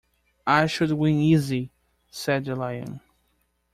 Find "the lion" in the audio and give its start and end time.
2.45-3.01